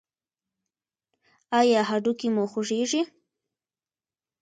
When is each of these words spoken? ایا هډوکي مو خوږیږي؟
ایا 1.59 1.81
هډوکي 1.89 2.27
مو 2.35 2.43
خوږیږي؟ 2.51 3.01